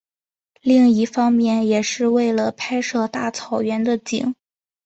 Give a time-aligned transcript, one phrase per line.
[0.63, 4.33] 另一方面也是为了拍摄大草原的景。